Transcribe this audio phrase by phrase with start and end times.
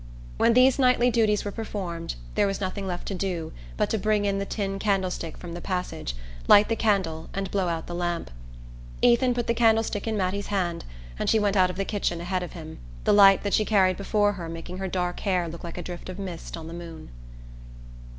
[0.37, 4.25] When these nightly duties were performed there was nothing left to do but to bring
[4.25, 6.15] in the tin candlestick from the passage,
[6.47, 8.31] light the candle and blow out the lamp.
[9.03, 10.85] Ethan put the candlestick in Mattie's hand
[11.19, 13.97] and she went out of the kitchen ahead of him, the light that she carried
[13.97, 17.09] before her making her dark hair look like a drift of mist on the moon.